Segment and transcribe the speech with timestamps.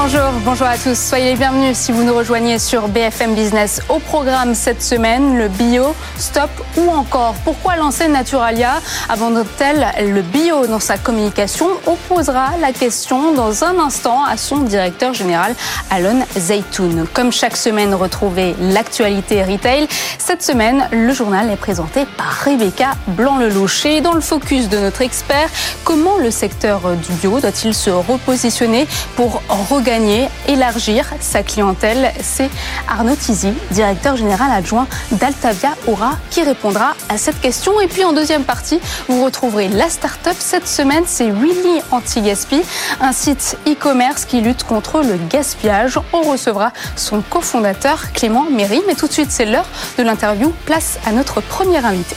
[0.00, 0.96] Bonjour, bonjour à tous.
[0.96, 3.82] Soyez les bienvenus si vous nous rejoignez sur BFM Business.
[3.88, 8.80] Au programme cette semaine, le bio, stop ou encore pourquoi lancer Naturalia?
[9.08, 11.66] Abandonne-t-elle le bio dans sa communication?
[11.86, 15.56] On posera la question dans un instant à son directeur général
[15.90, 17.06] Alon Zaytoun.
[17.12, 19.88] Comme chaque semaine, retrouvez l'actualité retail.
[20.18, 23.84] Cette semaine, le journal est présenté par Rebecca Blanc-Lelouch.
[23.84, 25.48] Et dans le focus de notre expert,
[25.82, 28.86] comment le secteur du bio doit-il se repositionner
[29.16, 29.42] pour
[29.88, 32.50] regagner, élargir sa clientèle C'est
[32.88, 37.80] Arnaud Tizi, directeur général adjoint d'Altavia Aura, qui répondra à cette question.
[37.80, 40.36] Et puis en deuxième partie, vous retrouverez la start-up.
[40.38, 42.60] Cette semaine, c'est Willy Anti-Gaspi,
[43.00, 45.98] un site e-commerce qui lutte contre le gaspillage.
[46.12, 48.82] On recevra son cofondateur Clément Méry.
[48.86, 50.52] Mais tout de suite, c'est l'heure de l'interview.
[50.66, 52.16] Place à notre premier invité.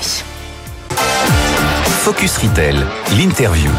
[2.03, 2.83] Focus Retail,
[3.17, 3.71] l'interview.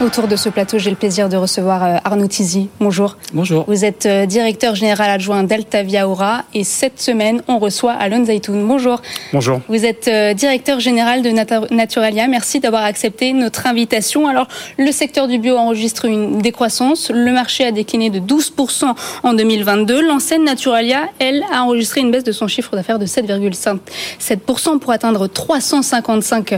[0.00, 2.68] Autour de ce plateau, j'ai le plaisir de recevoir euh, Arnaud Tizi.
[2.78, 3.16] Bonjour.
[3.32, 3.64] Bonjour.
[3.66, 8.64] Vous êtes euh, directeur général adjoint d'Altavia Aura et cette semaine, on reçoit Alon Zaitoun.
[8.64, 9.02] Bonjour.
[9.32, 9.60] Bonjour.
[9.68, 11.30] Vous êtes euh, directeur général de
[11.74, 12.28] Naturalia.
[12.28, 14.28] Merci d'avoir accepté notre invitation.
[14.28, 14.46] Alors,
[14.78, 17.10] le secteur du bio enregistre une décroissance.
[17.12, 20.00] Le marché a décliné de 12% en 2022.
[20.06, 25.26] L'enseigne Naturalia, elle, a enregistré une baisse de son chiffre d'affaires de 7,7% pour atteindre
[25.26, 26.54] 355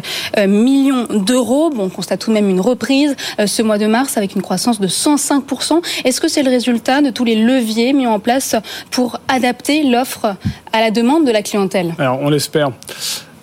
[0.46, 1.70] millions d'euros.
[1.70, 4.80] Bon, on constate tout de même une reprise ce mois de mars avec une croissance
[4.80, 5.82] de 105%.
[6.04, 8.56] Est-ce que c'est le résultat de tous les leviers mis en place
[8.90, 10.36] pour adapter l'offre
[10.72, 11.94] à la demande de la clientèle?
[11.98, 12.70] Alors, on l'espère.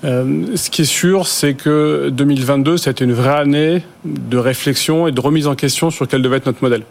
[0.04, 4.38] Euh, ce qui est sûr, c'est que 2022, ça a été une vraie année de
[4.38, 6.84] réflexion et de remise en question sur quel devait être notre modèle.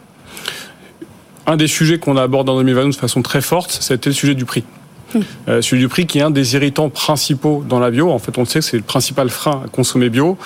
[1.47, 4.44] Un des sujets qu'on aborde en 2022 de façon très forte, c'était le sujet du
[4.44, 4.64] prix.
[5.49, 8.11] Euh, celui du prix qui est un des irritants principaux dans la bio.
[8.11, 10.37] En fait, on sait que c'est le principal frein à consommer bio.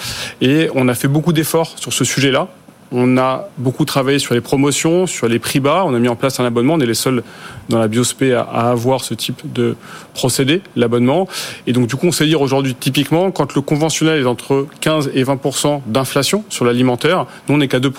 [0.41, 2.49] Et on a fait beaucoup d'efforts sur ce sujet-là.
[2.93, 5.85] On a beaucoup travaillé sur les promotions, sur les prix bas.
[5.87, 6.75] On a mis en place un abonnement.
[6.75, 7.23] On est les seuls
[7.69, 9.77] dans la biospé à, avoir ce type de
[10.13, 11.29] procédé, l'abonnement.
[11.69, 15.13] Et donc, du coup, on sait dire aujourd'hui, typiquement, quand le conventionnel est entre 15
[15.15, 17.93] et 20% d'inflation sur l'alimentaire, nous, on n'est qu'à 2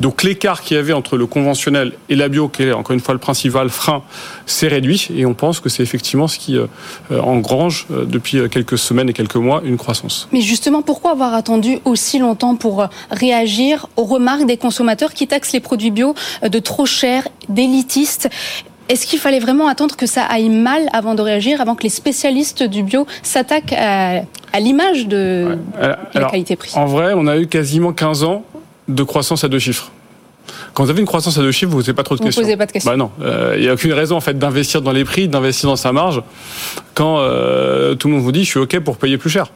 [0.00, 3.00] donc l'écart qu'il y avait entre le conventionnel et la bio, qui est encore une
[3.00, 4.02] fois le principal frein,
[4.46, 5.08] s'est réduit.
[5.14, 6.66] Et on pense que c'est effectivement ce qui euh,
[7.10, 10.28] euh, engrange euh, depuis quelques semaines et quelques mois une croissance.
[10.32, 15.52] Mais justement, pourquoi avoir attendu aussi longtemps pour réagir aux remarques des consommateurs qui taxent
[15.52, 18.28] les produits bio de trop chers, d'élitistes?
[18.88, 21.90] Est-ce qu'il fallait vraiment attendre que ça aille mal avant de réagir, avant que les
[21.90, 24.22] spécialistes du bio s'attaquent à,
[24.58, 25.58] l'image de,
[26.14, 28.44] la qualité-prix En vrai, on a eu quasiment 15 ans
[28.88, 29.90] de croissance à deux chiffres.
[30.74, 32.40] Quand vous avez une croissance à deux chiffres, vous ne posez pas trop de questions.
[32.40, 32.90] Vous posez pas de questions.
[32.90, 35.68] Bah non, il euh, n'y a aucune raison en fait d'investir dans les prix, d'investir
[35.68, 36.22] dans sa marge,
[36.94, 39.48] quand euh, tout le monde vous dit je suis ok pour payer plus cher.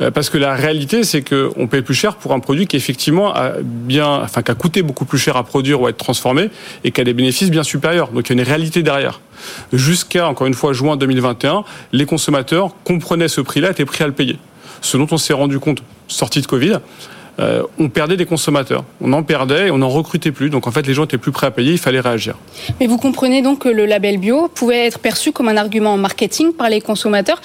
[0.00, 3.34] Euh, parce que la réalité, c'est qu'on paye plus cher pour un produit qui effectivement
[3.34, 6.50] a bien, enfin, qui a coûté beaucoup plus cher à produire ou à être transformé
[6.84, 8.08] et qui a des bénéfices bien supérieurs.
[8.08, 9.20] Donc il y a une réalité derrière.
[9.72, 14.12] Jusqu'à encore une fois juin 2021, les consommateurs comprenaient ce prix-là, étaient prêts à le
[14.12, 14.38] payer.
[14.80, 16.74] Ce dont on s'est rendu compte sortie de Covid,
[17.40, 18.84] euh, on perdait des consommateurs.
[19.00, 20.50] On en perdait et on n'en recrutait plus.
[20.50, 22.36] Donc en fait, les gens étaient plus prêts à payer, il fallait réagir.
[22.80, 26.52] Mais vous comprenez donc que le label bio pouvait être perçu comme un argument marketing
[26.52, 27.40] par les consommateurs?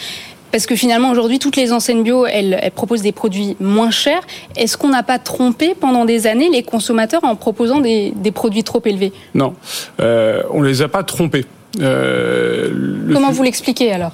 [0.54, 4.22] Parce que finalement, aujourd'hui, toutes les enseignes bio, elles, proposent des produits moins chers.
[4.56, 8.82] Est-ce qu'on n'a pas trompé pendant des années les consommateurs en proposant des, produits trop
[8.86, 9.14] élevés?
[9.34, 9.56] Non,
[10.00, 11.46] euh, on ne les a pas trompés.
[11.82, 12.70] Euh,
[13.12, 14.12] Comment vous l'expliquez alors?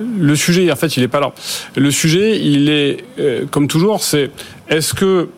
[0.00, 1.32] Le sujet, en fait, il n'est pas là.
[1.74, 4.30] Le sujet, il est, euh, comme toujours, c'est
[4.68, 5.28] est-ce que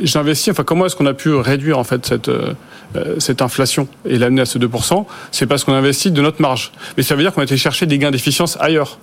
[0.00, 2.54] j'investis, enfin, comment est-ce qu'on a pu réduire, en fait, cette, euh,
[2.96, 6.72] euh, cette inflation et l'amener à ce 2% C'est parce qu'on investit de notre marge.
[6.96, 8.98] Mais ça veut dire qu'on a été chercher des gains d'efficience ailleurs.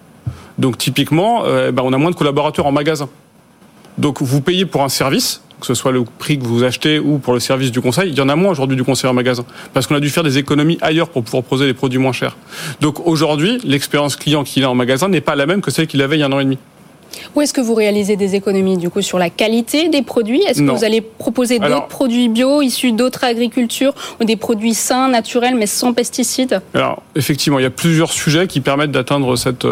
[0.57, 3.09] Donc, typiquement, ben, on a moins de collaborateurs en magasin.
[3.97, 7.19] Donc, vous payez pour un service, que ce soit le prix que vous achetez ou
[7.19, 9.46] pour le service du conseil, il y en a moins aujourd'hui du conseil en magasin.
[9.74, 12.35] Parce qu'on a dû faire des économies ailleurs pour pouvoir proposer des produits moins chers.
[12.81, 16.01] Donc aujourd'hui, l'expérience client qu'il a en magasin n'est pas la même que celle qu'il
[16.01, 16.57] avait il y a un an et demi.
[17.36, 20.42] Où est-ce que vous réalisez des économies du coup sur la qualité des produits?
[20.44, 25.08] Est-ce que vous allez proposer d'autres produits bio issus d'autres agricultures ou des produits sains,
[25.08, 26.62] naturels mais sans pesticides?
[26.74, 29.66] Alors effectivement, il y a plusieurs sujets qui permettent d'atteindre cette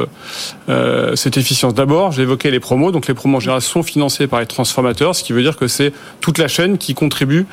[0.69, 1.73] euh, cette efficience.
[1.73, 2.91] D'abord, j'ai évoqué les promos.
[2.91, 5.67] Donc les promos en général sont financés par les transformateurs, ce qui veut dire que
[5.67, 7.45] c'est toute la chaîne qui contribue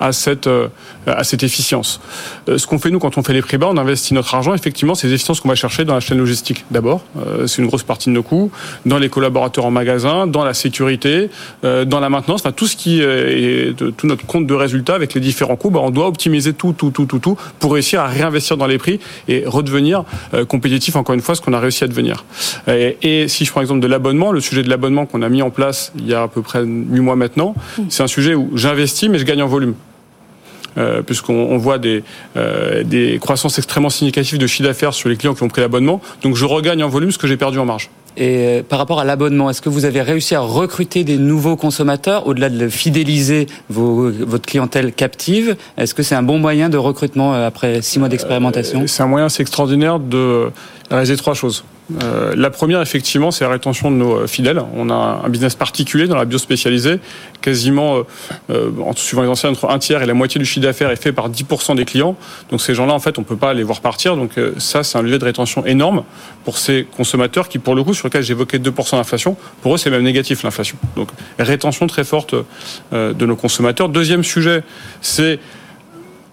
[0.00, 0.68] à cette euh,
[1.06, 2.00] à cette efficience.
[2.48, 4.54] Euh, ce qu'on fait nous quand on fait les prix bas, on investit notre argent.
[4.54, 6.64] Effectivement, c'est les efficiences qu'on va chercher dans la chaîne logistique.
[6.70, 7.02] D'abord,
[7.46, 8.50] c'est une grosse partie de nos coûts,
[8.86, 11.28] dans les collaborateurs collaborateurs en magasin, dans la sécurité,
[11.64, 14.94] euh, dans la maintenance, enfin tout ce qui est de, tout notre compte de résultats
[14.94, 18.00] avec les différents coûts, bah, on doit optimiser tout, tout, tout, tout, tout pour réussir
[18.00, 20.04] à réinvestir dans les prix et redevenir
[20.34, 22.24] euh, compétitif encore une fois, ce qu'on a réussi à devenir.
[22.68, 25.42] Et, et, si je prends l'exemple de l'abonnement, le sujet de l'abonnement qu'on a mis
[25.42, 27.82] en place il y a à peu près huit mois maintenant, mmh.
[27.88, 29.74] c'est un sujet où j'investis mais je gagne en volume.
[30.76, 32.02] Euh, puisqu'on voit des,
[32.36, 36.00] euh, des croissances extrêmement significatives de chiffre d'affaires sur les clients qui ont pris l'abonnement.
[36.22, 37.90] Donc je regagne en volume ce que j'ai perdu en marge.
[38.16, 41.56] Et euh, par rapport à l'abonnement, est-ce que vous avez réussi à recruter des nouveaux
[41.56, 45.56] consommateurs au-delà de fidéliser vos, votre clientèle captive?
[45.76, 48.86] Est-ce que c'est un bon moyen de recrutement après six mois d'expérimentation?
[48.86, 50.50] C'est un moyen assez extraordinaire de
[50.90, 51.64] réaliser trois choses.
[52.02, 54.60] Euh, la première, effectivement, c'est la rétention de nos euh, fidèles.
[54.74, 56.98] On a un business particulier dans la bio spécialisée.
[57.42, 58.02] Quasiment,
[58.50, 61.12] euh, suivant les anciens, entre un tiers et la moitié du chiffre d'affaires est fait
[61.12, 62.16] par 10% des clients.
[62.50, 64.16] Donc ces gens-là, en fait, on peut pas les voir partir.
[64.16, 66.04] Donc ça, c'est un levier de rétention énorme
[66.44, 69.90] pour ces consommateurs qui, pour le coup, sur lequel j'évoquais 2% d'inflation, pour eux, c'est
[69.90, 70.76] même négatif l'inflation.
[70.96, 71.08] Donc
[71.38, 72.34] rétention très forte
[72.92, 73.88] de nos consommateurs.
[73.88, 74.62] Deuxième sujet,
[75.02, 75.38] c'est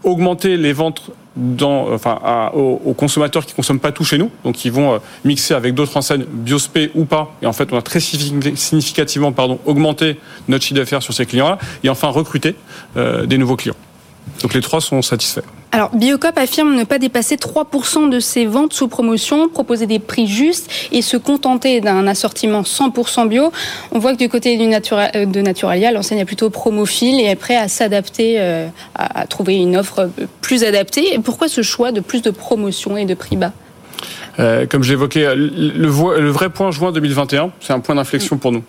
[0.03, 4.93] augmenter les ventes enfin, aux, consommateurs qui consomment pas tout chez nous, donc qui vont
[4.93, 7.33] euh, mixer avec d'autres enseignes biospé ou pas.
[7.41, 11.57] Et en fait, on a très significativement pardon, augmenté notre chiffre d'affaires sur ces clients-là.
[11.83, 12.55] Et enfin, recruter
[12.97, 13.75] euh, des nouveaux clients.
[14.41, 15.41] Donc les trois sont satisfaits.
[15.73, 20.27] Alors, Biocop affirme ne pas dépasser 3% de ses ventes sous promotion, proposer des prix
[20.27, 23.53] justes et se contenter d'un assortiment 100% bio.
[23.93, 27.55] On voit que du côté euh, de Naturalia, l'enseigne est plutôt promophile et est prêt
[27.55, 30.09] à s'adapter, euh, à trouver une offre
[30.41, 31.13] plus adaptée.
[31.13, 33.53] Et pourquoi ce choix de plus de promotion et de prix bas?
[34.39, 38.63] Euh, Comme j'évoquais, le, le, vrai point juin 2021, c'est un point d'inflexion pour nous.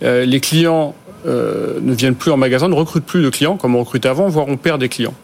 [0.00, 0.94] les clients
[1.26, 4.48] ne viennent plus en magasin, ne recrutent plus de clients comme on recrutait avant, voire
[4.48, 5.14] on perd des clients.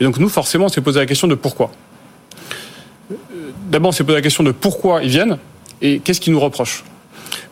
[0.00, 1.70] Et donc nous, forcément, on s'est posé la question de pourquoi.
[3.70, 5.38] D'abord, on s'est posé la question de pourquoi ils viennent
[5.82, 6.84] et qu'est-ce qu'ils nous reprochent.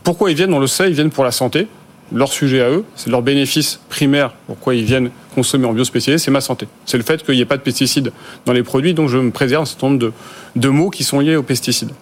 [0.02, 1.68] Pourquoi ils viennent, on le sait, ils viennent pour la santé.
[2.12, 4.34] Leur sujet à eux, c'est leur bénéfice primaire.
[4.46, 6.68] Pourquoi ils viennent consommer en biospécialisé, c'est ma santé.
[6.84, 8.12] C'est le fait qu'il n'y ait pas de pesticides
[8.44, 10.12] dans les produits, donc je me préserve un certain nombre de,
[10.56, 11.92] de mots qui sont liés aux pesticides.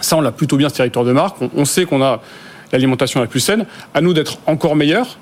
[0.00, 1.40] Ça, on l'a plutôt bien ce territoire de marque.
[1.40, 2.20] On, on sait qu'on a
[2.72, 3.66] l'alimentation la plus saine.
[3.94, 5.18] À nous d'être encore meilleurs.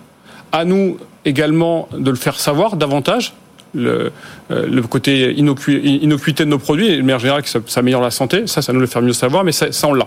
[0.50, 3.34] À nous également de le faire savoir davantage
[3.74, 4.12] le,
[4.50, 8.10] euh, le côté innocuité de nos produits, et de manière générale, que ça, améliore la
[8.10, 8.46] santé.
[8.46, 10.06] Ça, ça nous le fait mieux savoir, mais ça, on l'a.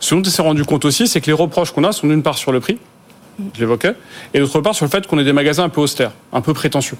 [0.00, 2.22] Ce dont on s'est rendu compte aussi, c'est que les reproches qu'on a sont d'une
[2.22, 2.78] part sur le prix,
[3.54, 3.94] je l'évoquais,
[4.32, 6.52] et d'autre part sur le fait qu'on ait des magasins un peu austères, un peu
[6.52, 6.96] prétentieux,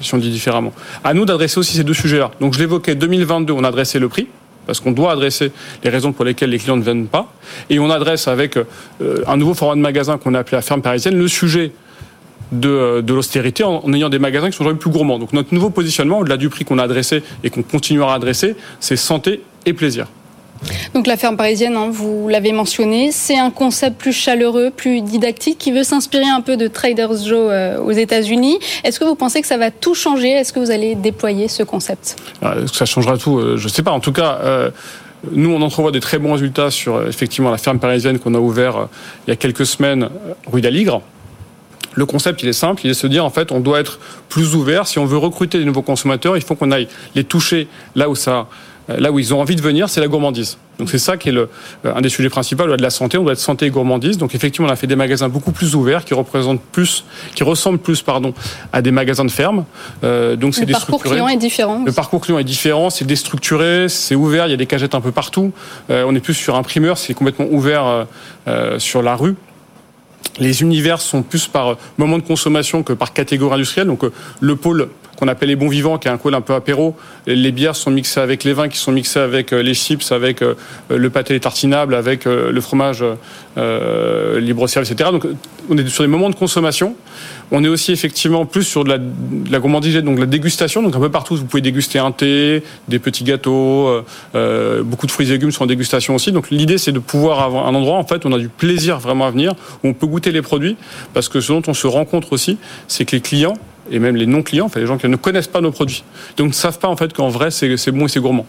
[0.00, 0.72] si on dit différemment.
[1.04, 2.32] À nous d'adresser aussi ces deux sujets-là.
[2.40, 4.26] Donc je l'évoquais, 2022, on a adressé le prix,
[4.66, 5.52] parce qu'on doit adresser
[5.82, 7.32] les raisons pour lesquelles les clients ne viennent pas,
[7.70, 8.64] et on adresse avec euh,
[9.26, 11.72] un nouveau format de magasin qu'on a appelé la ferme parisienne le sujet
[12.60, 15.18] de, de l'austérité en, ayant des magasins qui sont jamais plus gourmands.
[15.18, 18.56] Donc notre nouveau positionnement, au-delà du prix qu'on a adressé et qu'on continuera à adresser,
[18.80, 20.06] c'est santé et plaisir.
[20.94, 25.58] Donc la ferme parisienne, hein, vous l'avez mentionné, c'est un concept plus chaleureux, plus didactique,
[25.58, 28.58] qui veut s'inspirer un peu de Trader Joe euh, aux États-Unis.
[28.82, 30.30] Est-ce que vous pensez que ça va tout changer?
[30.30, 32.16] Est-ce que vous allez déployer ce concept?
[32.40, 33.38] Ah, Est-ce que ça changera tout?
[33.38, 33.92] Euh, Je ne sais pas.
[33.92, 34.38] En tout cas.
[34.42, 34.70] Euh,
[35.32, 38.88] nous, on entrevoit des très bons résultats sur effectivement la ferme parisienne qu'on a ouvert
[39.26, 40.10] il y a quelques semaines,
[40.52, 41.00] rue d'Aligre.
[41.94, 43.98] Le concept, il est simple, il est de se dire en fait, on doit être
[44.28, 44.86] plus ouvert.
[44.86, 48.14] Si on veut recruter des nouveaux consommateurs, il faut qu'on aille les toucher là où
[48.14, 48.48] ça,
[48.90, 50.58] euh, là où ils ont envie de venir, c'est la gourmandise.
[50.78, 51.48] Donc c'est ça qui est le,
[51.84, 53.18] euh, un des sujets principaux de la santé.
[53.18, 54.18] On doit être santé et gourmandise.
[54.18, 57.04] Donc effectivement, on a fait des magasins beaucoup plus ouverts, qui représentent plus,
[57.34, 58.34] qui ressemblent plus, pardon,
[58.72, 59.64] à des magasins de ferme.
[60.02, 61.84] Euh, donc c'est Le parcours client est différent.
[61.84, 64.46] Le parcours client est différent, c'est déstructuré, c'est ouvert.
[64.46, 65.52] Il y a des cagettes un peu partout.
[65.90, 68.06] Euh, on est plus sur un primeur, c'est complètement ouvert
[68.48, 69.36] euh, sur la rue
[70.38, 73.86] les univers sont plus par moment de consommation que par catégorie industrielle.
[73.86, 76.54] Donc euh, le pôle qu'on appelle les bons vivants, qui est un pôle un peu
[76.54, 80.12] apéro, les bières sont mixées avec les vins, qui sont mixés avec euh, les chips,
[80.12, 80.54] avec euh,
[80.90, 83.04] le pâté tartinable, avec le fromage
[83.56, 85.10] libre service, etc.
[85.12, 85.26] Donc
[85.70, 86.96] on est sur des moments de consommation.
[87.50, 90.82] On est aussi effectivement plus sur de la, de la gourmandise, donc la dégustation.
[90.82, 94.02] Donc un peu partout, vous pouvez déguster un thé, des petits gâteaux,
[94.32, 96.32] beaucoup de fruits et légumes sont en dégustation aussi.
[96.32, 98.98] Donc l'idée, c'est de pouvoir avoir un endroit en fait où on a du plaisir
[98.98, 100.76] vraiment à venir, où on peut goûter les produits,
[101.12, 103.54] parce que ce dont on se rencontre aussi, c'est que les clients,
[103.90, 106.04] et même les non-clients, enfin les gens qui ne connaissent pas nos produits,
[106.36, 108.46] donc ne savent pas en fait qu'en vrai c'est bon et c'est gourmand.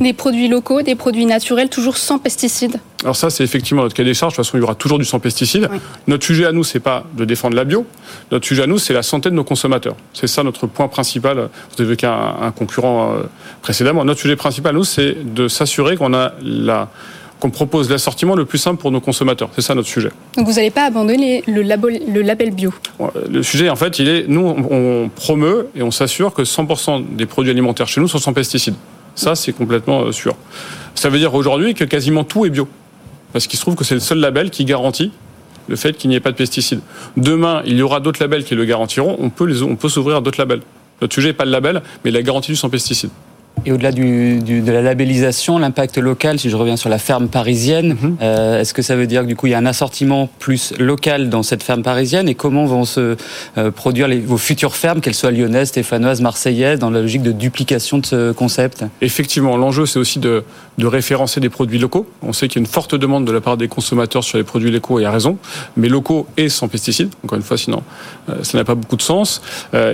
[0.00, 4.04] Des produits locaux, des produits naturels, toujours sans pesticides Alors ça, c'est effectivement notre cas
[4.04, 4.32] des charges.
[4.32, 5.68] De toute façon, il y aura toujours du sans pesticides.
[6.06, 7.86] Notre sujet à nous, c'est pas de défendre la bio.
[8.30, 9.96] Notre sujet à nous, c'est la santé de nos consommateurs.
[10.12, 11.48] C'est ça notre point principal.
[11.76, 13.22] Vous avez qu'un un concurrent euh,
[13.62, 14.04] précédemment.
[14.04, 16.90] Notre sujet principal, nous, c'est de s'assurer qu'on a la
[17.40, 19.50] qu'on propose l'assortiment le plus simple pour nos consommateurs.
[19.54, 20.10] C'est ça notre sujet.
[20.36, 22.72] Donc vous n'allez pas abandonner le label, le label bio
[23.28, 27.26] Le sujet, en fait, il est, nous, on promeut et on s'assure que 100% des
[27.26, 28.74] produits alimentaires chez nous sont sans pesticides.
[29.14, 30.34] Ça, c'est complètement euh, sûr.
[30.94, 32.68] Ça veut dire aujourd'hui que quasiment tout est bio.
[33.32, 35.12] parce qu'il se trouve que c'est le seul label qui garantit
[35.68, 36.80] le fait qu'il n'y ait pas de pesticides.
[37.16, 39.16] Demain, il y aura d'autres labels qui le garantiront.
[39.20, 40.62] On peut, les, on peut s'ouvrir à d'autres labels.
[41.00, 43.10] Notre sujet n'est pas le label, mais la garantie du sans pesticides.
[43.66, 47.28] Et au-delà du, du, de la labellisation, l'impact local, si je reviens sur la ferme
[47.28, 48.14] parisienne, -hmm.
[48.22, 50.72] euh, est-ce que ça veut dire que du coup il y a un assortiment plus
[50.78, 52.28] local dans cette ferme parisienne?
[52.28, 53.16] Et comment vont se
[53.58, 57.32] euh, produire les, vos futures fermes, qu'elles soient lyonnaises, stéphanoises, marseillaises, dans la logique de
[57.32, 58.84] duplication de ce concept?
[59.00, 60.44] Effectivement, l'enjeu c'est aussi de,
[60.78, 62.06] de, référencer des produits locaux.
[62.22, 64.44] On sait qu'il y a une forte demande de la part des consommateurs sur les
[64.44, 65.36] produits locaux et à raison,
[65.76, 67.12] mais locaux et sans pesticides.
[67.24, 67.82] Encore une fois, sinon
[68.28, 69.42] euh, ça n'a pas beaucoup de sens.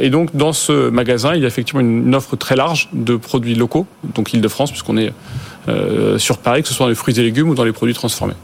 [0.05, 3.17] Et donc dans ce magasin, il y a effectivement une, une offre très large de
[3.17, 5.13] produits locaux, donc Île-de-France, puisqu'on est
[5.69, 7.95] euh, sur Paris, que ce soit dans les fruits et légumes ou dans les produits
[7.95, 8.35] transformés.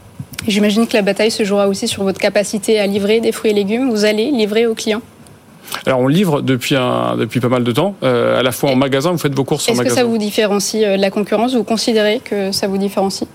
[0.47, 3.53] J'imagine que la bataille se jouera aussi sur votre capacité à livrer des fruits et
[3.53, 3.91] légumes.
[3.91, 5.01] Vous allez livrer aux clients?
[5.85, 8.75] Alors on livre depuis un, depuis pas mal de temps, euh, à la fois en
[8.75, 9.85] magasin, vous faites vos courses en magasin.
[9.85, 11.55] Est-ce que ça vous différencie euh, de la concurrence?
[11.55, 13.27] Vous considérez que ça vous différencie?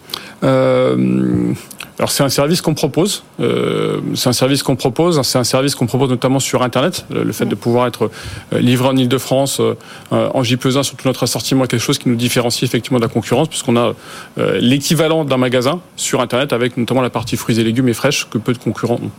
[0.44, 1.52] Euh,
[1.98, 3.24] alors c'est un service qu'on propose.
[3.40, 5.20] Euh, c'est un service qu'on propose.
[5.22, 7.06] C'est un service qu'on propose notamment sur Internet.
[7.10, 8.10] Le, le fait de pouvoir être
[8.52, 9.74] livré en Ile-de-France, euh,
[10.10, 13.08] en J+1 sur tout notre assortiment est quelque chose qui nous différencie effectivement de la
[13.08, 13.94] concurrence, puisqu'on a
[14.38, 18.28] euh, l'équivalent d'un magasin sur Internet avec notamment la partie fruits et légumes et fraîches
[18.28, 19.10] que peu de concurrents ont.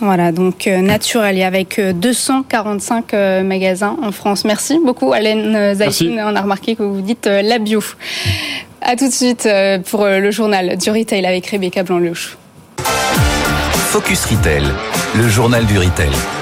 [0.00, 4.44] Voilà, donc euh, Naturel, avec 245 euh, magasins en France.
[4.44, 6.20] Merci beaucoup, Alain Zaïtine.
[6.24, 7.82] On a remarqué que vous dites euh, la bio.
[8.80, 9.46] A tout de suite
[9.90, 12.38] pour le journal du retail avec Rebecca Blanc-Louche.
[13.90, 14.62] Focus Retail,
[15.16, 16.39] le journal du retail.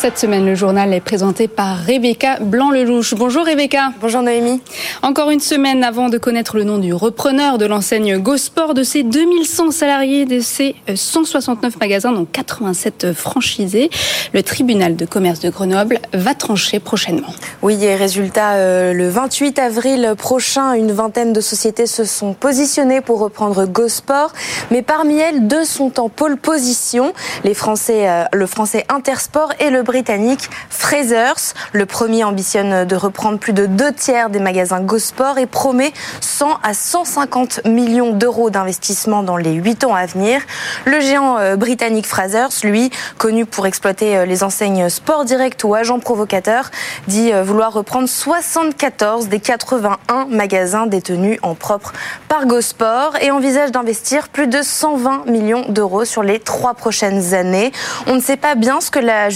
[0.00, 3.14] Cette semaine, le journal est présenté par Rebecca Blanc-Lelouch.
[3.14, 3.92] Bonjour Rebecca.
[4.00, 4.62] Bonjour Noémie.
[5.02, 9.02] Encore une semaine avant de connaître le nom du repreneur de l'enseigne GoSport, de ses
[9.02, 13.90] 2100 salariés, de ses 169 magasins, dont 87 franchisés,
[14.32, 17.34] le tribunal de commerce de Grenoble va trancher prochainement.
[17.62, 23.00] Oui, et résultat, euh, le 28 avril prochain, une vingtaine de sociétés se sont positionnées
[23.00, 24.32] pour reprendre GoSport,
[24.70, 27.12] mais parmi elles, deux sont en pole position.
[27.42, 31.54] Les Français, euh, le français Intersport et le britannique Frasers.
[31.72, 36.58] Le premier ambitionne de reprendre plus de deux tiers des magasins GoSport et promet 100
[36.62, 40.42] à 150 millions d'euros d'investissement dans les huit ans à venir.
[40.84, 46.70] Le géant britannique Frasers, lui, connu pour exploiter les enseignes Sport Direct ou agents provocateurs,
[47.06, 51.92] dit vouloir reprendre 74 des 81 magasins détenus en propre
[52.28, 57.72] par GoSport et envisage d'investir plus de 120 millions d'euros sur les trois prochaines années.
[58.06, 59.30] On ne sait pas bien ce que la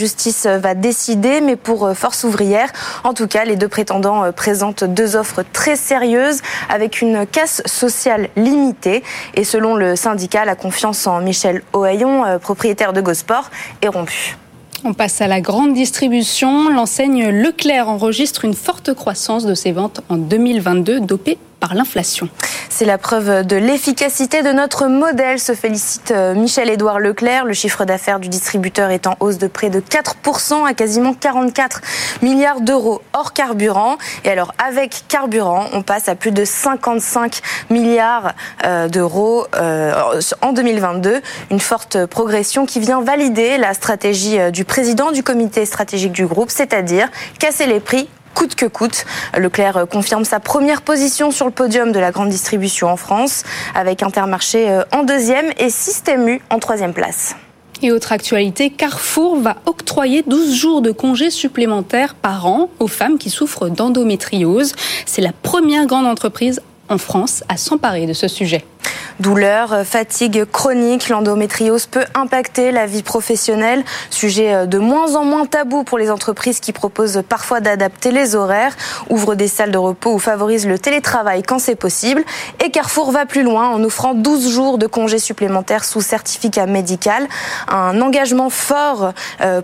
[0.47, 2.71] va décider, mais pour Force ouvrière,
[3.05, 8.29] en tout cas, les deux prétendants présentent deux offres très sérieuses avec une casse sociale
[8.37, 9.03] limitée.
[9.35, 13.51] Et selon le syndicat, la confiance en Michel Ohaillon, propriétaire de Gosport,
[13.83, 14.37] est rompue.
[14.85, 16.69] On passe à la grande distribution.
[16.69, 22.29] L'enseigne Leclerc enregistre une forte croissance de ses ventes en 2022, dopée par l'inflation.
[22.71, 27.45] C'est la preuve de l'efficacité de notre modèle, se félicite Michel-Édouard Leclerc.
[27.45, 31.81] Le chiffre d'affaires du distributeur est en hausse de près de 4% à quasiment 44
[32.21, 33.97] milliards d'euros hors carburant.
[34.25, 37.41] Et alors, avec carburant, on passe à plus de 55
[37.71, 38.33] milliards
[38.91, 39.47] d'euros
[40.41, 41.21] en 2022.
[41.53, 46.51] Une forte progression qui vient valider la stratégie du président du comité stratégique du groupe,
[46.51, 49.05] c'est-à-dire casser les prix coûte que coûte.
[49.37, 54.03] Leclerc confirme sa première position sur le podium de la grande distribution en France, avec
[54.03, 57.35] Intermarché en deuxième et Système U en troisième place.
[57.85, 63.19] Et autre actualité, Carrefour va octroyer 12 jours de congés supplémentaires par an aux femmes
[63.19, 64.75] qui souffrent d'endométriose.
[65.05, 68.65] C'est la première grande entreprise en France à s'emparer de ce sujet.
[69.23, 75.85] Douleurs, fatigue chronique, l'endométriose peut impacter la vie professionnelle, sujet de moins en moins tabou
[75.85, 78.77] pour les entreprises qui proposent parfois d'adapter les horaires,
[79.11, 82.25] ouvrent des salles de repos ou favorisent le télétravail quand c'est possible.
[82.65, 87.29] Et Carrefour va plus loin en offrant 12 jours de congés supplémentaires sous certificat médical,
[87.69, 89.13] un engagement fort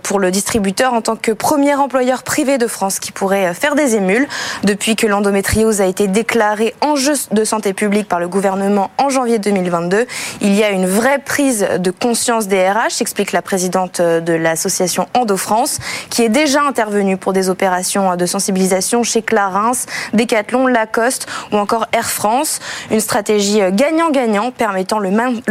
[0.04, 3.96] pour le distributeur en tant que premier employeur privé de France qui pourrait faire des
[3.96, 4.28] émules.
[4.62, 9.40] Depuis que l'endométriose a été déclarée enjeu de santé publique par le gouvernement en janvier
[9.50, 10.07] 2022.
[10.40, 15.09] Il y a une vraie prise de conscience des RH, explique la présidente de l'association
[15.14, 15.78] Endo France,
[16.11, 19.73] qui est déjà intervenue pour des opérations de sensibilisation chez Clarins,
[20.12, 22.61] Decathlon, Lacoste ou encore Air France.
[22.90, 25.11] Une stratégie gagnant-gagnant permettant le,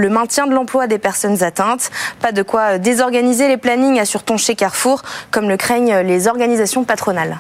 [0.10, 1.90] maintien de l'emploi des personnes atteintes.
[2.22, 5.02] Pas de quoi désorganiser les plannings, assure-t-on chez Carrefour,
[5.32, 7.38] comme le craignent les organisations patronales.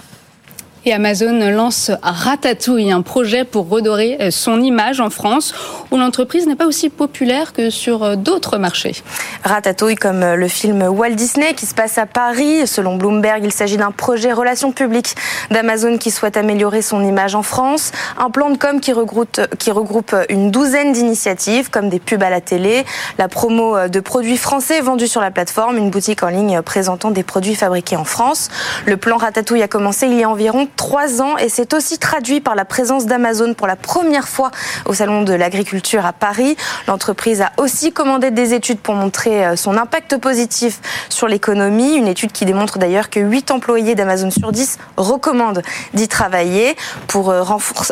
[0.87, 5.53] Et Amazon lance Ratatouille, un projet pour redorer euh, son image en France,
[5.91, 8.95] où l'entreprise n'est pas aussi populaire que sur euh, d'autres marchés.
[9.43, 12.65] Ratatouille, comme euh, le film Walt Disney qui se passe à Paris.
[12.67, 15.15] Selon Bloomberg, il s'agit d'un projet relations publiques
[15.51, 17.91] d'Amazon qui souhaite améliorer son image en France.
[18.17, 22.39] Un plan de com regroupe, qui regroupe une douzaine d'initiatives, comme des pubs à la
[22.39, 22.85] télé,
[23.17, 27.23] la promo de produits français vendus sur la plateforme, une boutique en ligne présentant des
[27.23, 28.47] produits fabriqués en France.
[28.85, 32.39] Le plan Ratatouille a commencé il y a environ trois ans et c'est aussi traduit
[32.39, 34.51] par la présence d'Amazon pour la première fois
[34.85, 36.55] au Salon de l'Agriculture à Paris.
[36.87, 40.79] L'entreprise a aussi commandé des études pour montrer euh, son impact positif
[41.09, 41.95] sur l'économie.
[41.95, 46.77] Une étude qui démontre d'ailleurs que 8 employés d'Amazon sur 10 recommandent d'y travailler.
[47.07, 47.43] Pour euh,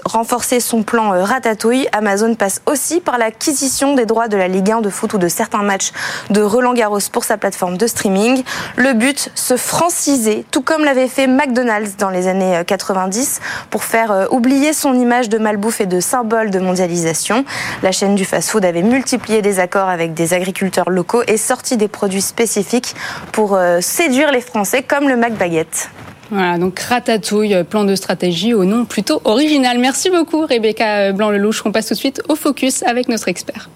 [0.06, 4.72] renforcer son plan euh, Ratatouille, Amazon passe aussi par l'acquisition des droits de la Ligue
[4.72, 5.92] 1 de foot ou de certains matchs
[6.30, 8.44] de Roland Garros pour sa plateforme de streaming.
[8.76, 14.12] Le but, se franciser, tout comme l'avait fait McDonald's dans les années 90 pour faire
[14.12, 17.46] euh, oublier son image de malbouffe et de symbole de mondialisation.
[17.84, 21.88] La chaîne du fast-food avait multiplié des accords avec des agriculteurs locaux et sorti des
[21.88, 22.96] produits spécifiques
[23.32, 25.90] pour euh, séduire les Français comme le McBaguette.
[26.32, 29.78] Voilà, donc ratatouille, plan de stratégie au nom plutôt original.
[29.78, 31.62] Merci beaucoup Rebecca Blanc-Lelouch.
[31.66, 33.70] On passe tout de suite au focus avec notre expert.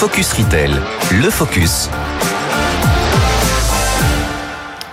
[0.00, 0.72] Focus Retail,
[1.12, 1.90] le focus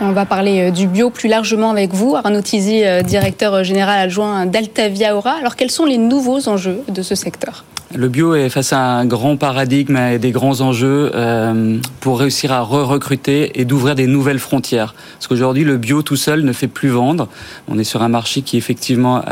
[0.01, 3.99] on va parler euh, du bio plus largement avec vous, Arnaud Tizi, euh, directeur général
[3.99, 5.31] adjoint d'Altavia Aura.
[5.31, 7.65] Alors quels sont les nouveaux enjeux de ce secteur?
[7.95, 12.51] Le bio est face à un grand paradigme et des grands enjeux euh, pour réussir
[12.51, 14.93] à re-recruter et d'ouvrir des nouvelles frontières.
[15.13, 17.29] Parce qu'aujourd'hui, le bio tout seul ne fait plus vendre.
[17.69, 19.23] On est sur un marché qui effectivement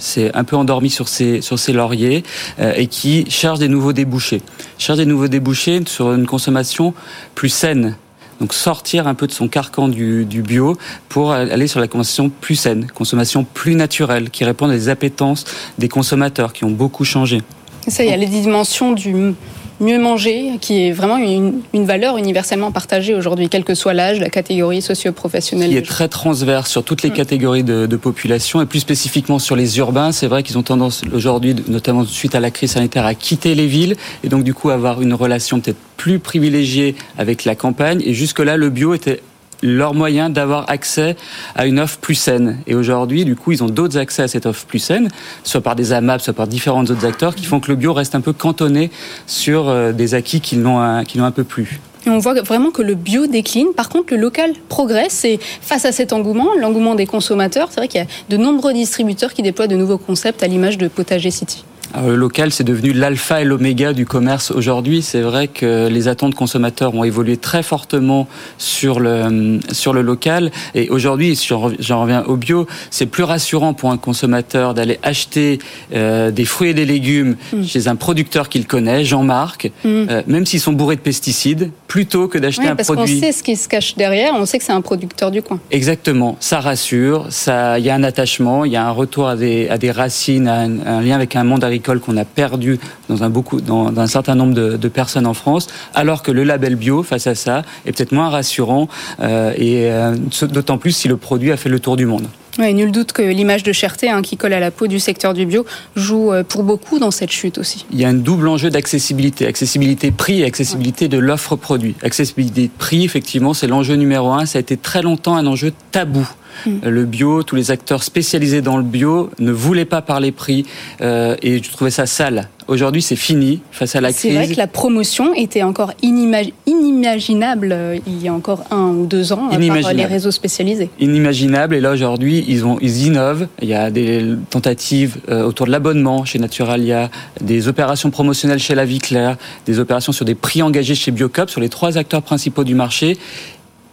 [0.00, 2.24] s'est un peu endormi sur ses, sur ses lauriers
[2.58, 4.42] et qui cherche des nouveaux débouchés.
[4.76, 6.92] Cherche des nouveaux débouchés sur une consommation
[7.34, 7.96] plus saine
[8.40, 10.76] donc sortir un peu de son carcan du, bio
[11.08, 15.44] pour aller sur la consommation plus saine, consommation plus naturelle, qui répond à des appétences
[15.78, 17.42] des consommateurs qui ont beaucoup changé.
[17.88, 19.34] Ça, il y a les dimensions du
[19.80, 24.30] mieux manger, qui est vraiment une, valeur universellement partagée aujourd'hui, quel que soit l'âge, la
[24.30, 25.70] catégorie socio-professionnelle.
[25.70, 27.14] Qui est très transverse sur toutes les mm.
[27.14, 30.12] catégories de, de, population et plus spécifiquement sur les urbains.
[30.12, 33.66] C'est vrai qu'ils ont tendance aujourd'hui, notamment suite à la crise sanitaire, à quitter les
[33.66, 38.02] villes et donc du coup avoir une relation peut-être plus privilégiée avec la campagne.
[38.04, 39.20] Et jusque-là, le bio était
[39.62, 41.16] leur moyen d'avoir accès
[41.54, 42.58] à une offre plus saine.
[42.66, 45.08] Et aujourd'hui, du coup, ils ont d'autres accès à cette offre plus saine,
[45.42, 48.14] soit par des AMAP, soit par différents autres acteurs, qui font que le bio reste
[48.14, 48.90] un peu cantonné
[49.26, 51.80] sur euh, des acquis qui l'ont un, un peu plus.
[52.06, 53.68] Et on voit vraiment que le bio décline.
[53.74, 55.24] Par contre, le local progresse.
[55.24, 58.74] Et face à cet engouement, l'engouement des consommateurs, c'est vrai qu'il y a de nombreux
[58.74, 61.64] distributeurs qui déploient de nouveaux concepts à l'image de Potager City.
[61.92, 65.02] Alors, le local, c'est devenu l'alpha et l'oméga du commerce aujourd'hui.
[65.02, 68.26] C'est vrai que les attentes consommateurs ont évolué très fortement
[68.58, 70.50] sur le sur le local.
[70.74, 71.38] Et aujourd'hui,
[71.78, 75.58] j'en reviens au bio, c'est plus rassurant pour un consommateur d'aller acheter
[75.94, 77.64] euh, des fruits et des légumes mm.
[77.64, 79.88] chez un producteur qu'il connaît, Jean-Marc, mm.
[79.88, 82.96] euh, même s'ils sont bourrés de pesticides, plutôt que d'acheter un produit.
[82.96, 85.42] Parce qu'on sait ce qui se cache derrière, on sait que c'est un producteur du
[85.42, 85.60] coin.
[85.70, 89.36] Exactement, ça rassure, ça, il y a un attachement, il y a un retour à
[89.36, 92.78] des à des racines, à un, un lien avec un monde agricole qu'on a perdu
[93.08, 97.34] dans un, certain nombre de, personnes en France, alors que le label bio, face à
[97.34, 98.88] ça, est peut-être moins rassurant,
[99.20, 102.26] euh, et euh, d'autant plus si le produit a fait le tour du monde.
[102.58, 105.34] Oui, nul doute que l'image de cherté hein, qui colle à la peau du secteur
[105.34, 105.64] du bio
[105.96, 107.84] joue euh, pour beaucoup dans cette chute aussi.
[107.92, 111.96] Il y a un double enjeu d'accessibilité, accessibilité prix et accessibilité de l'offre produit.
[112.02, 114.46] Accessibilité prix, effectivement, c'est l'enjeu numéro un.
[114.46, 116.28] Ça a été très longtemps un enjeu tabou.
[116.66, 116.78] Hmm.
[116.84, 120.64] Le bio, tous les acteurs spécialisés dans le bio ne voulaient pas parler prix
[121.00, 122.48] euh, et je trouvais ça sale.
[122.66, 124.22] Aujourd'hui, c'est fini face à la crise.
[124.22, 129.06] C'est vrai que la promotion était encore inimaginable euh, il y a encore un ou
[129.06, 130.88] deux ans euh, par les réseaux spécialisés.
[130.98, 131.74] Inimaginable.
[131.74, 133.48] Et là, aujourd'hui, ils, ils innovent.
[133.60, 138.74] Il y a des tentatives euh, autour de l'abonnement chez Naturalia, des opérations promotionnelles chez
[138.74, 142.22] La Vie Claire, des opérations sur des prix engagés chez Biocop, sur les trois acteurs
[142.22, 143.18] principaux du marché.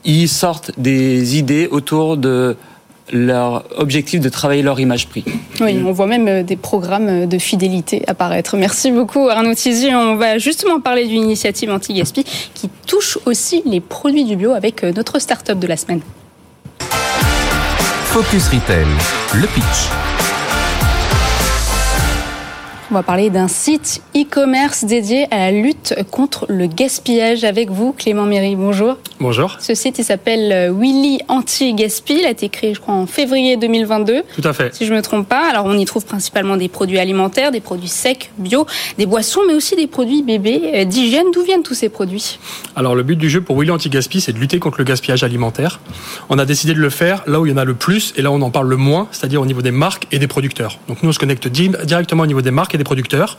[0.05, 2.55] Ils sortent des idées autour de
[3.11, 5.23] leur objectif de travailler leur image prix.
[5.59, 8.55] Oui, on voit même euh, des programmes euh, de fidélité apparaître.
[8.57, 9.89] Merci beaucoup Arnaud Tizi.
[9.93, 14.83] On va justement parler d'une initiative anti-gaspi qui touche aussi les produits du bio avec
[14.83, 16.01] euh, notre start-up de la semaine.
[18.05, 18.87] Focus Retail,
[19.33, 20.20] le pitch.
[22.91, 27.93] On va parler d'un site e-commerce dédié à la lutte contre le gaspillage avec vous,
[27.93, 28.57] Clément Méry.
[28.57, 28.97] Bonjour.
[29.21, 29.55] Bonjour.
[29.61, 32.17] Ce site, il s'appelle euh, Willy Anti-Gaspi.
[32.19, 34.23] Il a été créé, je crois, en février 2022.
[34.35, 34.75] Tout à fait.
[34.75, 35.49] Si je ne me trompe pas.
[35.49, 38.65] Alors, on y trouve principalement des produits alimentaires, des produits secs, bio,
[38.97, 41.27] des boissons, mais aussi des produits bébés, euh, d'hygiène.
[41.33, 42.39] D'où viennent tous ces produits?
[42.75, 45.79] Alors, le but du jeu pour Willy Anti-Gaspi, c'est de lutter contre le gaspillage alimentaire.
[46.27, 48.21] On a décidé de le faire là où il y en a le plus et
[48.21, 50.77] là où on en parle le moins, c'est-à-dire au niveau des marques et des producteurs.
[50.89, 53.37] Donc, nous, on se connecte directement au niveau des marques et des producteurs.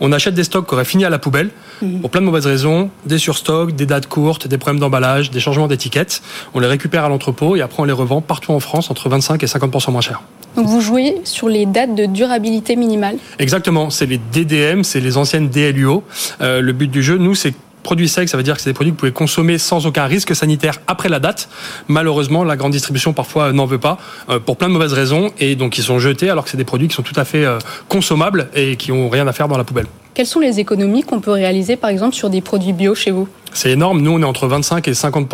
[0.00, 1.50] On achète des stocks qui auraient fini à la poubelle
[1.82, 2.00] mhm.
[2.00, 5.68] pour plein de mauvaises raisons, des surstocks, des dates courtes, des problèmes d'emballage, des changements
[5.68, 6.22] d'étiquettes.
[6.54, 9.42] On les récupère à l'entrepôt et après on les revend partout en France entre 25
[9.42, 10.22] et 50% moins cher.
[10.56, 13.16] Donc vous jouez sur les dates de durabilité minimale?
[13.38, 16.04] Exactement, c'est les DDM, c'est les anciennes DLUO.
[16.40, 18.74] Euh, le but du jeu, nous, c'est produits secs, ça veut dire que c'est des
[18.74, 21.48] produits que vous pouvez consommer sans aucun risque sanitaire après la date.
[21.86, 25.54] Malheureusement, la grande distribution parfois n'en veut pas euh, pour plein de mauvaises raisons et
[25.54, 27.58] donc ils sont jetés alors que c'est des produits qui sont tout à fait euh,
[27.88, 29.86] consommables et qui ont rien à faire dans la poubelle.
[30.14, 33.28] Quelles sont les économies qu'on peut réaliser par exemple sur des produits bio chez vous?
[33.52, 34.00] C'est énorme.
[34.00, 35.32] Nous, on est entre 25 et 50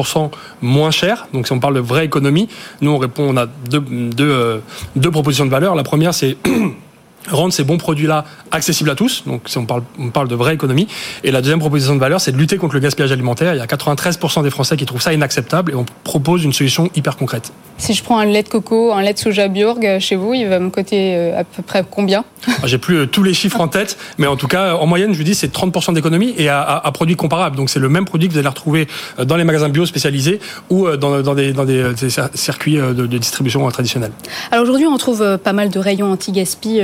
[0.61, 1.27] moins cher.
[1.33, 2.49] Donc, si on parle de vraie économie,
[2.81, 4.59] nous, on répond, on a deux, deux, euh,
[4.97, 5.75] deux propositions de valeur.
[5.75, 6.37] La première, c'est
[7.29, 9.25] rendre ces bons produits-là accessibles à tous.
[9.27, 10.89] Donc, si on parle, on parle de vraie économie.
[11.25, 13.55] Et la deuxième proposition de valeur, c'est de lutter contre le gaspillage alimentaire.
[13.55, 16.91] Il y a 93% des Français qui trouvent ça inacceptable et on propose une solution
[16.95, 17.53] hyper concrète.
[17.81, 20.35] Si je prends un lait de coco, un lait de soja Bjorg euh, chez vous,
[20.35, 22.25] il va me coûter euh, à peu près combien?
[22.47, 25.15] Ah, J'ai plus euh, tous les chiffres en tête, mais en tout cas, en moyenne,
[25.15, 27.57] je vous dis, c'est 30% d'économie et à, à, produit comparable.
[27.57, 28.87] Donc, c'est le même produit que vous allez retrouver
[29.19, 31.95] dans les magasins bio spécialisés ou dans, dans, des, dans des,
[32.35, 34.13] circuits de, de, distribution traditionnels.
[34.51, 36.81] Alors aujourd'hui, on trouve pas mal de rayons anti-gaspi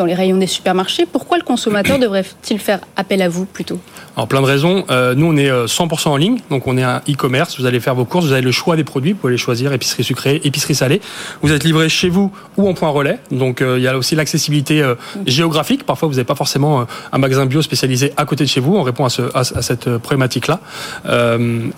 [0.00, 1.04] dans les rayons des supermarchés.
[1.04, 3.78] Pourquoi le consommateur devrait-il faire appel à vous plutôt?
[4.16, 4.84] Alors plein de raisons.
[4.90, 7.60] Euh, nous, on est 100% euh, en ligne, donc on est un e-commerce.
[7.60, 9.72] Vous allez faire vos courses, vous avez le choix des produits, vous pouvez les choisir
[9.72, 11.00] épicerie sucrée, épicerie salée.
[11.42, 13.20] Vous êtes livré chez vous ou en point relais.
[13.30, 14.82] Donc euh, il y a aussi l'accessibilité
[15.26, 15.86] géographique.
[15.86, 18.74] Parfois, vous n'avez pas forcément un magasin bio spécialisé à côté de chez vous.
[18.76, 20.60] On répond à, ce, à, cette problématique-là.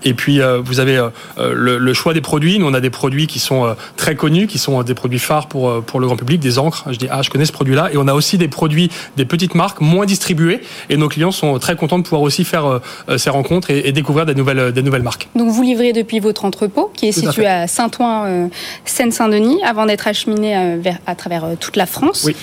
[0.04, 1.06] et puis vous avez
[1.38, 2.58] le, choix des produits.
[2.58, 5.82] Nous, on a des produits qui sont très connus, qui sont des produits phares pour
[5.82, 6.84] pour le grand public, des encres.
[6.90, 7.90] Je dis ah, je connais ce produit-là.
[7.92, 10.60] Et on a aussi des produits, des petites marques moins distribuées.
[10.88, 14.26] Et nos clients sont très contents de pouvoir aussi faire euh, ces rencontres et, découvrir
[14.26, 15.28] des nouvelles, euh, des nouvelles marques.
[15.34, 18.46] Donc vous livrez depuis votre entrepôt qui est situé à, Saint-Ouen, euh,
[18.84, 22.24] Seine-Saint-Denis, avant d'être acheminé à travers toute la France.
[22.24, 22.36] Oui.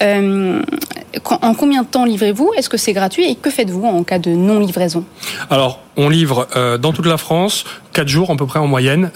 [0.00, 2.52] en combien de temps livrez-vous?
[2.56, 3.30] Est-ce que c'est gratuit?
[3.30, 5.04] Et que faites-vous en cas de non-livraison?
[5.50, 6.48] Alors, on livre
[6.80, 9.10] dans toute la France, 4 jours à peu près en moyenne.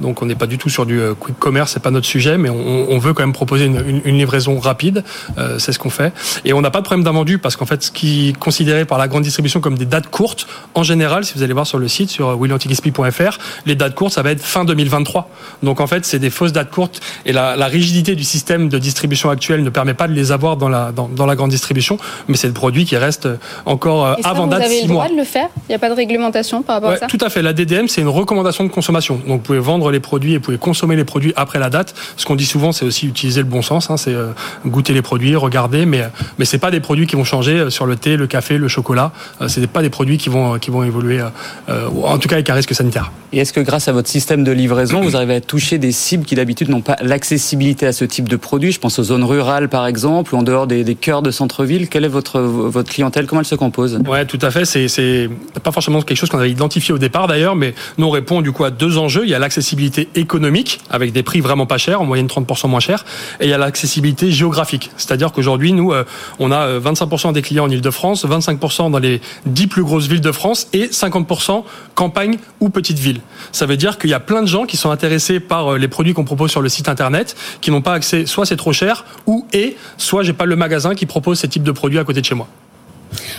[0.00, 2.50] donc on n'est pas du tout sur du quick commerce, c'est pas notre sujet, mais
[2.50, 5.04] on, veut quand même proposer une, une livraison rapide.
[5.38, 6.12] Euh, c'est ce qu'on fait.
[6.44, 8.98] Et on n'a pas de problème d'invendu parce qu'en fait, ce qui est considéré par
[8.98, 11.88] la grande distribution comme des dates courtes, en général, si vous allez voir sur le
[11.88, 15.28] site, sur williantigispi.fr, les dates courtes, ça va être fin 2023.
[15.62, 19.30] Donc en fait, c'est des fausses dates courtes et la, rigidité du système de distribution
[19.30, 22.48] actuel ne permet pas de les avoir dans la, dans, la grande distribution, mais c'est
[22.48, 23.28] le produit qui reste
[23.64, 24.60] encore euh, avant date.
[24.60, 25.48] Vous avez le droit de le faire?
[25.68, 27.42] Il n'y a pas de réglementation par rapport à ça Tout à fait.
[27.42, 29.16] La DDM, c'est une recommandation de consommation.
[29.26, 31.94] Donc vous pouvez vendre les produits et vous pouvez consommer les produits après la date.
[32.16, 33.90] Ce qu'on dit souvent, c'est aussi utiliser le bon sens.
[33.90, 34.28] Hein, c'est euh,
[34.66, 36.02] goûter les produits, regarder, mais
[36.38, 38.68] mais c'est pas des produits qui vont changer euh, sur le thé, le café, le
[38.68, 39.12] chocolat.
[39.40, 41.20] Euh, c'est pas des produits qui vont qui vont évoluer,
[41.68, 43.12] euh, en tout cas avec un risque sanitaire.
[43.32, 46.24] Et est-ce que grâce à votre système de livraison, vous arrivez à toucher des cibles
[46.24, 48.72] qui d'habitude n'ont pas l'accessibilité à ce type de produits?
[48.72, 51.88] Je pense aux zones rurales par exemple, ou en dehors des, des cœurs de centre-ville.
[51.88, 53.26] Quelle est votre votre clientèle?
[53.26, 54.00] Comment elle se compose?
[54.08, 54.64] Ouais, tout à fait.
[54.64, 55.28] C'est c'est
[55.62, 58.52] pas forcément quelque chose qu'on avait identifié au départ d'ailleurs, mais nous on répond du
[58.52, 59.22] coup à deux enjeux.
[59.24, 62.80] Il y a l'accessibilité économique avec des prix vraiment pas chers, en moyenne 30% moins
[62.80, 63.04] chers,
[63.40, 66.04] et il y a l'accessibilité géographique, c'est-à-dire qu'aujourd'hui nous euh,
[66.38, 70.20] on a 25% euh, des clients en Ile-de-France, 25% dans les 10 plus grosses villes
[70.20, 71.64] de France et 50%
[71.94, 73.20] campagne ou petite ville.
[73.52, 75.88] Ça veut dire qu'il y a plein de gens qui sont intéressés par euh, les
[75.88, 79.04] produits qu'on propose sur le site internet, qui n'ont pas accès, soit c'est trop cher,
[79.26, 82.20] ou et soit j'ai pas le magasin qui propose ces types de produits à côté
[82.20, 82.48] de chez moi.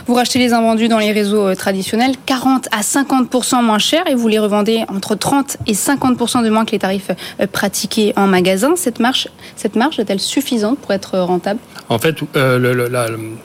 [0.07, 4.15] Vous rachetez les invendus dans les réseaux euh, traditionnels 40 à 50% moins cher et
[4.15, 8.27] vous les revendez entre 30 et 50% de moins que les tarifs euh, pratiqués en
[8.27, 8.75] magasin.
[8.75, 11.59] Cette marge, cette marge est-elle suffisante pour être rentable?
[11.89, 12.89] En fait, euh,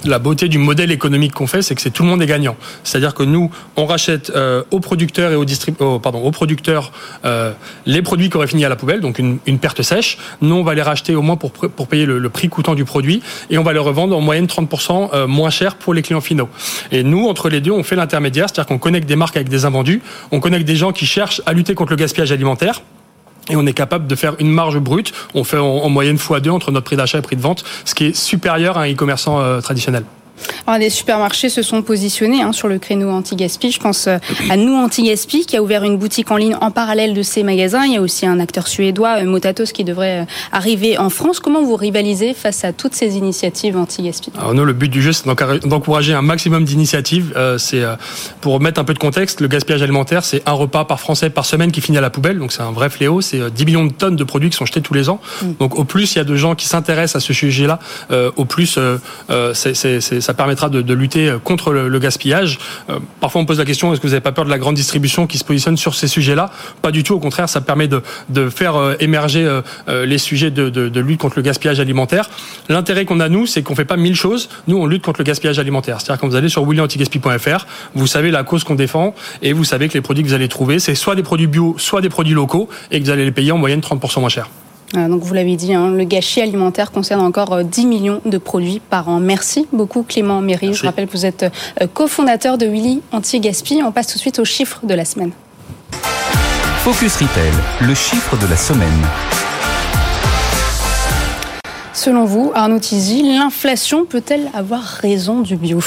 [0.05, 2.57] la, beauté du modèle économique qu'on fait, c'est que c'est tout le monde est gagnant.
[2.85, 4.33] C'est-à-dire que nous, on rachète
[4.71, 6.93] aux producteurs et aux, pardon, aux producteurs
[7.87, 10.19] les produits qui auraient fini à la poubelle, donc une, perte sèche.
[10.41, 13.23] Nous, on va les racheter au moins pour, pour payer le, prix coûtant du produit
[13.51, 16.49] et on va les revendre en moyenne 30% moins cher pour les clients finaux.
[16.93, 19.65] Et nous, entre les deux, on fait l'intermédiaire, c'est-à-dire qu'on connecte des marques avec des
[19.65, 22.83] invendus, on connecte des gens qui cherchent à lutter contre le gaspillage alimentaire.
[23.49, 25.13] Et on est capable de faire une marge brute.
[25.35, 28.07] On fait en, moyenne x2 entre notre prix d'achat et prix de vente, ce qui
[28.07, 30.05] est supérieur à un e-commerçant euh, traditionnel.
[30.67, 33.71] Alors, des supermarchés se sont positionnés hein, sur le créneau anti-gaspi.
[33.71, 34.19] Je pense euh,
[34.51, 37.85] à Nous Anti-Gaspi qui a ouvert une boutique en ligne en parallèle de ces magasins.
[37.85, 41.39] Il y a aussi un acteur suédois, euh, Motatos, qui devrait euh, arriver en France.
[41.39, 44.33] Comment vous rivalisez face à toutes ces initiatives anti-gaspi?
[44.37, 45.27] Alors nous, le but du jeu, c'est
[45.65, 47.33] d'encourager un maximum d'initiatives.
[47.59, 47.83] c'est
[48.41, 51.47] pour mettre un peu de contexte, le gaspillage alimentaire, c'est un repas par Français par
[51.47, 52.39] semaine qui finit à la poubelle.
[52.39, 53.21] Donc c'est un vrai fléau.
[53.21, 55.21] C'est 10 millions de tonnes de produits qui sont jetés tous les ans.
[55.43, 55.47] Mm.
[55.61, 57.79] Donc au plus il y a de gens qui s'intéressent à ce sujet-là,
[58.37, 58.79] au plus
[59.29, 62.59] ça permettra de, lutter contre le, gaspillage.
[63.21, 65.27] parfois on pose la question est-ce que vous n'avez pas peur de la grande distribution
[65.27, 66.51] qui se positionne sur ces sujets-là?
[66.83, 67.15] Pas du tout.
[67.15, 70.89] Au contraire, ça permet de, de faire euh, émerger euh, euh, les sujets de, de,
[70.89, 72.31] de, lutte contre le gaspillage alimentaire.
[72.69, 74.49] L'intérêt qu'on a nous, c'est qu'on fait pas mille choses.
[74.67, 76.01] Nous, on lutte contre le gaspillage alimentaire.
[76.01, 79.89] C'est-à-dire quand vous allez sur williantigaspi.fr, vous savez la cause qu'on défend et vous savez
[79.89, 82.35] que les produits que vous allez trouver, c'est soit des produits bio, soit des produits
[82.35, 84.49] locaux et que vous allez les payer en moyenne 30% moins cher.
[84.95, 89.09] Donc vous l'avez dit, hein, le gâchis alimentaire concerne encore 10 millions de produits par
[89.09, 89.19] an.
[89.19, 90.75] Merci beaucoup Clément Méry.
[90.75, 91.47] Je rappelle que vous êtes
[91.93, 93.81] cofondateur de Willy Anti-Gaspi.
[93.85, 95.33] On passe tout de suite aux chiffres de la semaine.
[96.85, 99.07] Focus Retail, le chiffre de la semaine.
[101.93, 105.81] Selon vous, Arnaud Tizy, l'inflation peut-elle avoir raison du bio?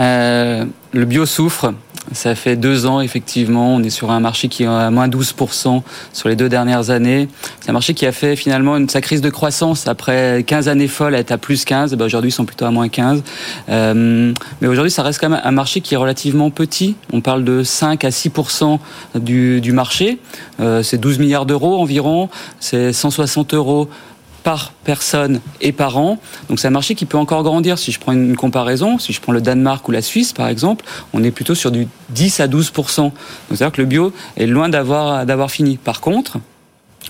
[0.00, 1.72] Euh, Le bio souffre.
[2.12, 5.82] Ça fait deux ans, effectivement, on est sur un marché qui est à moins 12%
[6.12, 7.28] sur les deux dernières années.
[7.60, 9.86] C'est un marché qui a fait finalement une, sa crise de croissance.
[9.86, 11.94] Après 15 années folles, elle est à plus 15.
[11.94, 13.22] Ben aujourd'hui, ils sont plutôt à moins 15.
[13.68, 16.96] Euh, mais aujourd'hui, ça reste quand même un marché qui est relativement petit.
[17.12, 18.78] On parle de 5 à 6%
[19.16, 20.18] du, du marché.
[20.58, 22.28] Euh, c'est 12 milliards d'euros environ.
[22.58, 23.88] C'est 160 euros
[24.42, 26.18] par personne et par an.
[26.48, 27.78] Donc c'est un marché qui peut encore grandir.
[27.78, 30.84] Si je prends une comparaison, si je prends le Danemark ou la Suisse par exemple,
[31.12, 33.12] on est plutôt sur du 10 à 12 Donc
[33.48, 35.76] c'est-à-dire que le bio est loin d'avoir fini.
[35.76, 36.38] Par contre,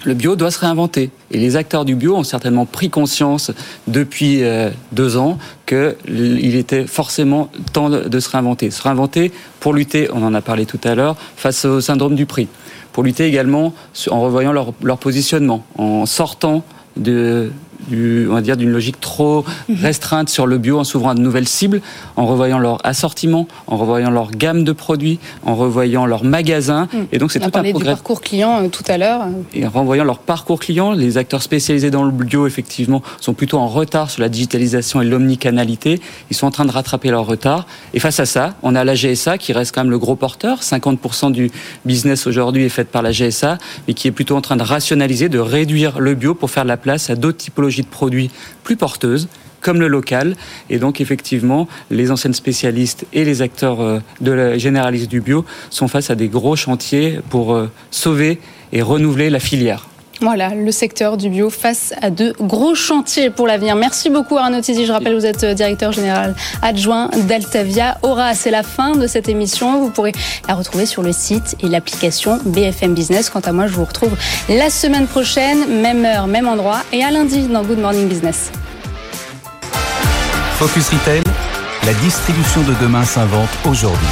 [0.05, 1.11] le bio doit se réinventer.
[1.31, 3.53] Et les acteurs du bio ont certainement pris conscience
[3.87, 8.71] depuis euh, deux ans qu'il était forcément temps de se réinventer.
[8.71, 12.27] Se réinventer pour lutter, on en a parlé tout à l'heure, face au syndrome du
[12.27, 12.49] prix.
[12.93, 13.75] Pour lutter également
[14.11, 16.65] en revoyant leur, leur positionnement, en sortant
[16.97, 17.53] de
[17.93, 19.77] on va dire, d'une logique trop mhm.
[19.83, 21.81] restreinte sur le bio en s'ouvrant à de nouvelles cibles,
[22.17, 26.89] en revoyant leur assortiment, en revoyant leur gamme de produits, en revoyant leur magasin.
[26.93, 27.07] Mhm.
[27.13, 27.73] Et donc c'est tout un progrès.
[27.73, 29.23] du parcours client euh, tout à l'heure.
[29.55, 33.59] Et en renvoyant leur parcours client, les acteurs spécialisés dans le bio effectivement sont plutôt
[33.59, 36.01] en retard sur la digitalisation et l'omnicanalité.
[36.31, 37.67] Ils sont en train de rattraper leur retard.
[37.95, 40.61] Et face à ça, on a la GSA qui reste quand même le gros porteur.
[40.61, 41.51] 50% du
[41.85, 45.29] business aujourd'hui est fait par la GSA, mais qui est plutôt en train de rationaliser,
[45.29, 48.31] de réduire le bio pour faire la place à d'autres typologies de produits
[48.65, 49.29] plus porteuses
[49.61, 50.37] comme le local.
[50.69, 55.45] Et donc, effectivement, les anciennes spécialistes et les acteurs euh, de la généraliste du bio
[55.69, 58.41] sont face à des gros chantiers pour euh, sauver
[58.73, 59.90] et renouveler la filière.
[60.21, 63.75] Voilà, le secteur du bio face à de gros chantiers pour l'avenir.
[63.75, 64.85] Merci beaucoup Arnaud Tizi.
[64.85, 67.97] Je rappelle, vous êtes euh, directeur général adjoint d'Altavia.
[68.03, 69.81] Aura, c'est la fin de cette émission.
[69.81, 70.13] Vous pourrez
[70.47, 73.31] la retrouver sur le site et l'application BFM Business.
[73.31, 74.15] Quant à moi, je vous retrouve
[74.51, 78.51] la semaine prochaine, même heure, même endroit, et à lundi dans Good Morning Business.
[80.59, 81.23] Focus Retail,
[81.87, 84.07] la distribution de demain s'invente aujourd'hui.